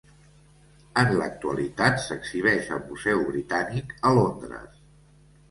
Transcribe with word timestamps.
En 1.01 1.11
l'actualitat 1.19 2.01
s'exhibeix 2.05 2.73
al 2.79 2.83
Museu 2.87 3.23
Britànic 3.29 3.95
a 4.13 4.17
Londres. 4.23 4.83